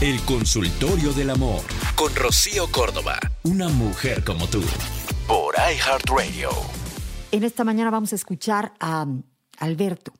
El 0.00 0.18
consultorio 0.24 1.12
del 1.12 1.28
amor 1.28 1.60
con 1.94 2.16
Rocío 2.16 2.72
Córdoba. 2.72 3.20
Una 3.42 3.68
mujer 3.68 4.24
como 4.24 4.46
tú. 4.46 4.62
Por 5.26 5.54
iHeartRadio. 5.56 6.48
En 7.32 7.44
esta 7.44 7.64
mañana 7.64 7.90
vamos 7.90 8.14
a 8.14 8.16
escuchar 8.16 8.72
a 8.80 9.02
um, 9.02 9.22
Alberto. 9.58 10.14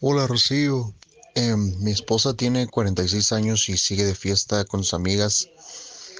Hola 0.00 0.26
Rocío. 0.26 0.94
Em, 1.34 1.78
mi 1.80 1.90
esposa 1.90 2.32
tiene 2.32 2.68
46 2.68 3.32
años 3.32 3.68
y 3.68 3.76
sigue 3.76 4.06
de 4.06 4.14
fiesta 4.14 4.64
con 4.64 4.82
sus 4.82 4.94
amigas 4.94 5.46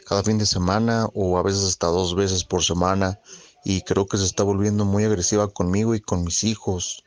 cada 0.07 0.23
fin 0.23 0.37
de 0.37 0.45
semana 0.45 1.07
o 1.15 1.39
a 1.39 1.43
veces 1.43 1.65
hasta 1.65 1.87
dos 1.87 2.15
veces 2.15 2.45
por 2.45 2.63
semana 2.63 3.19
y 3.65 3.81
creo 3.81 4.07
que 4.07 4.19
se 4.19 4.25
está 4.27 4.43
volviendo 4.43 4.85
muy 4.85 5.05
agresiva 5.05 5.49
conmigo 5.49 5.95
y 5.95 6.01
con 6.03 6.25
mis 6.25 6.45
hijos. 6.45 7.05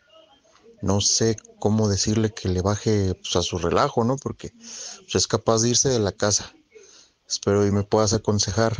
No 0.81 1.01
sé 1.01 1.37
cómo 1.59 1.87
decirle 1.87 2.33
que 2.33 2.49
le 2.49 2.61
baje 2.61 3.15
pues, 3.15 3.35
a 3.35 3.41
su 3.41 3.57
relajo, 3.57 4.03
¿no? 4.03 4.17
Porque 4.17 4.49
pues, 4.49 5.15
es 5.15 5.27
capaz 5.27 5.61
de 5.61 5.69
irse 5.69 5.89
de 5.89 5.99
la 5.99 6.11
casa. 6.11 6.53
Espero 7.27 7.65
y 7.65 7.71
me 7.71 7.83
puedas 7.83 8.13
aconsejar. 8.13 8.75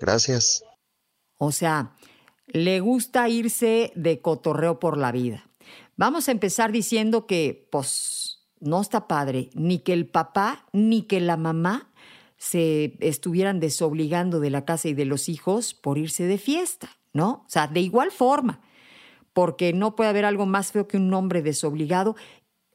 Gracias. 0.00 0.62
O 1.38 1.52
sea, 1.52 1.94
le 2.46 2.80
gusta 2.80 3.28
irse 3.28 3.92
de 3.94 4.20
cotorreo 4.20 4.78
por 4.78 4.96
la 4.96 5.12
vida. 5.12 5.48
Vamos 5.96 6.28
a 6.28 6.32
empezar 6.32 6.72
diciendo 6.72 7.26
que, 7.26 7.68
pues, 7.72 8.48
no 8.60 8.80
está 8.80 9.08
padre 9.08 9.50
ni 9.54 9.80
que 9.80 9.92
el 9.92 10.06
papá 10.06 10.66
ni 10.72 11.02
que 11.02 11.20
la 11.20 11.36
mamá 11.36 11.90
se 12.36 12.96
estuvieran 13.00 13.60
desobligando 13.60 14.40
de 14.40 14.50
la 14.50 14.64
casa 14.64 14.88
y 14.88 14.94
de 14.94 15.04
los 15.04 15.28
hijos 15.28 15.74
por 15.74 15.98
irse 15.98 16.24
de 16.24 16.38
fiesta, 16.38 16.88
¿no? 17.12 17.44
O 17.46 17.50
sea, 17.50 17.66
de 17.66 17.80
igual 17.80 18.12
forma, 18.12 18.60
porque 19.38 19.72
no 19.72 19.94
puede 19.94 20.10
haber 20.10 20.24
algo 20.24 20.46
más 20.46 20.72
feo 20.72 20.88
que 20.88 20.96
un 20.96 21.14
hombre 21.14 21.42
desobligado 21.42 22.16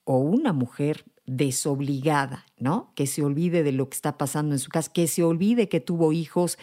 o 0.06 0.20
una 0.20 0.54
mujer 0.54 1.04
desobligada, 1.26 2.46
¿no? 2.58 2.94
Que 2.96 3.06
se 3.06 3.22
olvide 3.22 3.64
de 3.64 3.74
lo 3.74 3.90
que 3.90 3.96
está 3.96 4.18
pasando 4.18 4.56
en 4.56 4.60
su 4.60 4.70
casa, 4.70 4.90
que 4.94 5.08
se 5.08 5.24
olvide 5.24 5.68
que 5.68 5.82
tuvo 5.82 6.14
hijos 6.14 6.58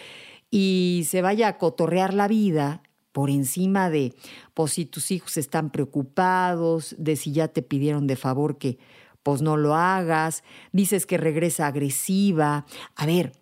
y 0.50 1.02
se 1.06 1.20
vaya 1.20 1.48
a 1.48 1.58
cotorrear 1.58 2.14
la 2.14 2.28
vida 2.28 2.82
por 3.12 3.28
encima 3.28 3.90
de, 3.90 4.14
pues 4.54 4.72
si 4.72 4.86
tus 4.86 5.10
hijos 5.10 5.36
están 5.36 5.68
preocupados, 5.68 6.94
de 6.96 7.16
si 7.16 7.32
ya 7.32 7.48
te 7.48 7.60
pidieron 7.60 8.06
de 8.06 8.16
favor 8.16 8.56
que 8.56 8.78
pues 9.22 9.42
no 9.42 9.58
lo 9.58 9.74
hagas, 9.74 10.44
dices 10.72 11.04
que 11.04 11.18
regresa 11.18 11.66
agresiva. 11.66 12.64
A 12.96 13.04
ver, 13.04 13.32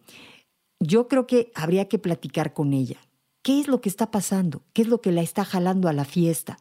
yo 0.80 1.06
creo 1.06 1.28
que 1.28 1.52
habría 1.54 1.86
que 1.86 2.00
platicar 2.00 2.52
con 2.52 2.72
ella. 2.72 2.98
¿Qué 3.42 3.60
es 3.60 3.68
lo 3.68 3.80
que 3.80 3.88
está 3.88 4.10
pasando? 4.10 4.62
¿Qué 4.72 4.82
es 4.82 4.88
lo 4.88 5.00
que 5.00 5.12
la 5.12 5.22
está 5.22 5.44
jalando 5.44 5.88
a 5.88 5.92
la 5.92 6.04
fiesta? 6.04 6.58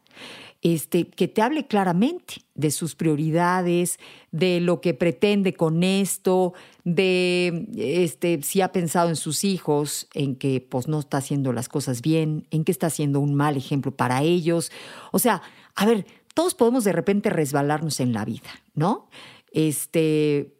Este, 0.61 1.07
que 1.07 1.27
te 1.27 1.41
hable 1.41 1.67
claramente 1.67 2.41
de 2.55 2.71
sus 2.71 2.95
prioridades, 2.95 3.99
de 4.31 4.59
lo 4.59 4.81
que 4.81 4.95
pretende 4.95 5.53
con 5.53 5.83
esto, 5.83 6.53
de 6.83 7.67
este, 7.77 8.41
si 8.41 8.61
ha 8.61 8.71
pensado 8.71 9.09
en 9.09 9.15
sus 9.15 9.43
hijos, 9.43 10.07
en 10.13 10.35
que 10.35 10.59
pues, 10.61 10.87
no 10.87 10.99
está 10.99 11.17
haciendo 11.17 11.53
las 11.53 11.69
cosas 11.69 12.01
bien, 12.01 12.47
en 12.49 12.63
que 12.63 12.71
está 12.71 12.87
haciendo 12.87 13.19
un 13.19 13.35
mal 13.35 13.55
ejemplo 13.55 13.91
para 13.91 14.23
ellos. 14.23 14.71
O 15.11 15.19
sea, 15.19 15.43
a 15.75 15.85
ver, 15.85 16.07
todos 16.33 16.55
podemos 16.55 16.83
de 16.83 16.93
repente 16.93 17.29
resbalarnos 17.29 17.99
en 17.99 18.13
la 18.13 18.25
vida, 18.25 18.49
¿no? 18.73 19.09
Este, 19.51 20.55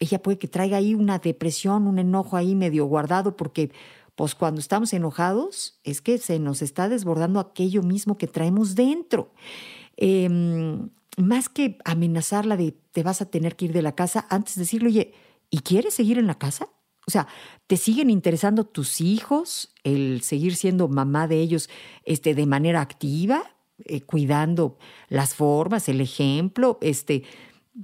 ella 0.00 0.22
puede 0.22 0.38
que 0.38 0.48
traiga 0.48 0.76
ahí 0.76 0.94
una 0.94 1.18
depresión, 1.18 1.86
un 1.86 1.98
enojo 1.98 2.36
ahí 2.36 2.54
medio 2.54 2.86
guardado, 2.86 3.36
porque 3.36 3.70
pues 4.18 4.34
cuando 4.34 4.60
estamos 4.60 4.92
enojados 4.92 5.78
es 5.84 6.00
que 6.00 6.18
se 6.18 6.40
nos 6.40 6.60
está 6.60 6.88
desbordando 6.88 7.38
aquello 7.38 7.84
mismo 7.84 8.18
que 8.18 8.26
traemos 8.26 8.74
dentro. 8.74 9.32
Em, 9.96 10.88
más 11.16 11.48
que 11.48 11.78
amenazarla 11.84 12.56
de 12.56 12.72
te 12.90 13.04
vas 13.04 13.22
a 13.22 13.30
tener 13.30 13.54
que 13.54 13.66
ir 13.66 13.72
de 13.72 13.80
la 13.80 13.94
casa, 13.94 14.26
antes 14.28 14.56
de 14.56 14.62
decirle, 14.62 14.88
oye, 14.88 15.14
¿y 15.50 15.60
quieres 15.60 15.94
seguir 15.94 16.18
en 16.18 16.26
la 16.26 16.36
casa? 16.36 16.68
O 17.06 17.12
sea, 17.12 17.28
¿te 17.68 17.76
siguen 17.76 18.10
interesando 18.10 18.64
tus 18.64 19.00
hijos, 19.00 19.72
el 19.84 20.22
seguir 20.22 20.56
siendo 20.56 20.88
mamá 20.88 21.28
de 21.28 21.38
ellos 21.40 21.70
este, 22.02 22.34
de 22.34 22.46
manera 22.46 22.80
activa? 22.80 23.54
Eh, 23.84 24.00
cuidando 24.00 24.78
las 25.08 25.36
formas, 25.36 25.88
el 25.88 26.00
ejemplo, 26.00 26.78
este, 26.80 27.22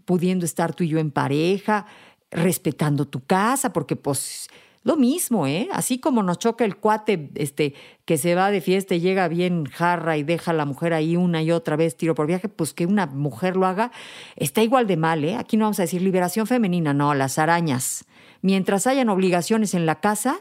pudiendo 0.04 0.44
estar 0.44 0.74
tú 0.74 0.82
y 0.82 0.88
yo 0.88 0.98
en 0.98 1.12
pareja, 1.12 1.86
respetando 2.32 3.06
tu 3.06 3.24
casa, 3.24 3.72
porque 3.72 3.94
pues 3.94 4.48
lo 4.84 4.96
mismo, 4.96 5.46
¿eh? 5.46 5.68
Así 5.72 5.98
como 5.98 6.22
nos 6.22 6.38
choca 6.38 6.64
el 6.64 6.76
cuate 6.76 7.30
este, 7.34 7.74
que 8.04 8.18
se 8.18 8.34
va 8.34 8.50
de 8.50 8.60
fiesta 8.60 8.94
y 8.94 9.00
llega 9.00 9.26
bien 9.28 9.64
jarra 9.64 10.18
y 10.18 10.22
deja 10.22 10.50
a 10.50 10.54
la 10.54 10.66
mujer 10.66 10.92
ahí 10.92 11.16
una 11.16 11.42
y 11.42 11.50
otra 11.50 11.74
vez 11.76 11.96
tiro 11.96 12.14
por 12.14 12.26
viaje, 12.26 12.50
pues 12.50 12.74
que 12.74 12.84
una 12.84 13.06
mujer 13.06 13.56
lo 13.56 13.66
haga, 13.66 13.90
está 14.36 14.62
igual 14.62 14.86
de 14.86 14.98
mal, 14.98 15.24
¿eh? 15.24 15.36
Aquí 15.36 15.56
no 15.56 15.64
vamos 15.64 15.80
a 15.80 15.82
decir 15.82 16.02
liberación 16.02 16.46
femenina, 16.46 16.92
no, 16.92 17.14
las 17.14 17.38
arañas. 17.38 18.04
Mientras 18.44 18.86
hayan 18.86 19.08
obligaciones 19.08 19.72
en 19.72 19.86
la 19.86 20.00
casa, 20.00 20.40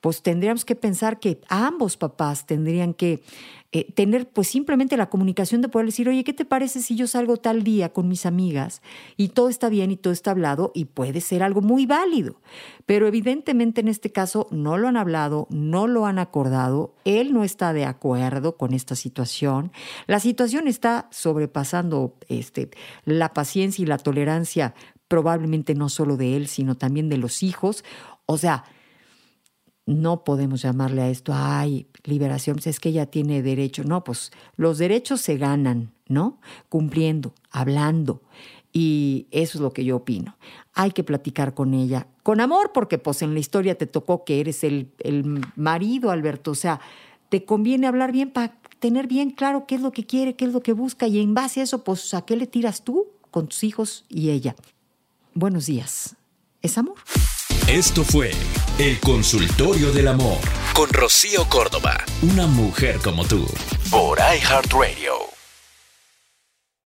pues 0.00 0.22
tendríamos 0.22 0.64
que 0.64 0.74
pensar 0.74 1.20
que 1.20 1.40
ambos 1.48 1.96
papás 1.96 2.46
tendrían 2.46 2.94
que 2.94 3.22
eh, 3.70 3.92
tener 3.92 4.28
pues 4.28 4.48
simplemente 4.48 4.96
la 4.96 5.08
comunicación 5.08 5.60
de 5.60 5.68
poder 5.68 5.86
decir, 5.86 6.08
oye, 6.08 6.24
¿qué 6.24 6.32
te 6.32 6.44
parece 6.44 6.80
si 6.80 6.94
yo 6.94 7.06
salgo 7.06 7.36
tal 7.36 7.62
día 7.62 7.92
con 7.92 8.08
mis 8.08 8.26
amigas 8.26 8.82
y 9.16 9.28
todo 9.28 9.48
está 9.48 9.68
bien 9.68 9.92
y 9.92 9.96
todo 9.96 10.12
está 10.12 10.32
hablado 10.32 10.72
y 10.74 10.84
puede 10.86 11.20
ser 11.20 11.44
algo 11.44 11.60
muy 11.60 11.86
válido? 11.86 12.40
Pero 12.86 13.06
evidentemente 13.06 13.80
en 13.80 13.88
este 13.88 14.10
caso 14.10 14.48
no 14.50 14.76
lo 14.76 14.88
han 14.88 14.96
hablado, 14.96 15.46
no 15.50 15.86
lo 15.86 16.06
han 16.06 16.18
acordado, 16.18 16.94
él 17.04 17.32
no 17.32 17.44
está 17.44 17.72
de 17.72 17.84
acuerdo 17.84 18.56
con 18.56 18.74
esta 18.74 18.96
situación, 18.96 19.70
la 20.06 20.18
situación 20.18 20.66
está 20.66 21.08
sobrepasando 21.10 22.14
este, 22.28 22.70
la 23.04 23.32
paciencia 23.32 23.82
y 23.82 23.86
la 23.86 23.98
tolerancia 23.98 24.74
probablemente 25.08 25.74
no 25.74 25.88
solo 25.88 26.16
de 26.16 26.36
él, 26.36 26.48
sino 26.48 26.76
también 26.76 27.08
de 27.08 27.18
los 27.18 27.42
hijos. 27.42 27.84
O 28.26 28.38
sea, 28.38 28.64
no 29.86 30.24
podemos 30.24 30.62
llamarle 30.62 31.02
a 31.02 31.10
esto, 31.10 31.32
ay, 31.34 31.88
liberación, 32.04 32.56
pues 32.56 32.68
es 32.68 32.80
que 32.80 32.88
ella 32.88 33.06
tiene 33.06 33.42
derecho. 33.42 33.84
No, 33.84 34.02
pues 34.02 34.32
los 34.56 34.78
derechos 34.78 35.20
se 35.20 35.36
ganan, 35.36 35.92
¿no? 36.08 36.40
Cumpliendo, 36.68 37.34
hablando. 37.50 38.22
Y 38.72 39.28
eso 39.30 39.58
es 39.58 39.62
lo 39.62 39.72
que 39.72 39.84
yo 39.84 39.96
opino. 39.96 40.36
Hay 40.72 40.90
que 40.90 41.04
platicar 41.04 41.54
con 41.54 41.74
ella, 41.74 42.08
con 42.22 42.40
amor, 42.40 42.72
porque 42.72 42.98
pues 42.98 43.22
en 43.22 43.34
la 43.34 43.40
historia 43.40 43.76
te 43.78 43.86
tocó 43.86 44.24
que 44.24 44.40
eres 44.40 44.64
el, 44.64 44.92
el 44.98 45.46
marido, 45.54 46.10
Alberto. 46.10 46.50
O 46.50 46.56
sea, 46.56 46.80
te 47.28 47.44
conviene 47.44 47.86
hablar 47.86 48.10
bien 48.10 48.30
para 48.30 48.58
tener 48.80 49.06
bien 49.06 49.30
claro 49.30 49.66
qué 49.66 49.76
es 49.76 49.80
lo 49.80 49.92
que 49.92 50.06
quiere, 50.06 50.34
qué 50.34 50.46
es 50.46 50.52
lo 50.52 50.60
que 50.60 50.72
busca. 50.72 51.06
Y 51.06 51.20
en 51.20 51.34
base 51.34 51.60
a 51.60 51.62
eso, 51.62 51.84
pues, 51.84 52.14
¿a 52.14 52.22
qué 52.22 52.36
le 52.36 52.46
tiras 52.46 52.82
tú 52.82 53.06
con 53.30 53.46
tus 53.46 53.62
hijos 53.64 54.06
y 54.08 54.30
ella? 54.30 54.56
Buenos 55.34 55.66
días. 55.66 56.14
¿Es 56.62 56.78
amor? 56.78 56.94
Esto 57.66 58.04
fue 58.04 58.30
El 58.78 59.00
Consultorio 59.00 59.90
del 59.90 60.06
Amor 60.06 60.38
con 60.74 60.88
Rocío 60.90 61.48
Córdoba. 61.48 61.96
Una 62.22 62.46
mujer 62.46 63.00
como 63.02 63.24
tú. 63.24 63.44
Por 63.90 64.18
iHeartRadio. 64.18 65.23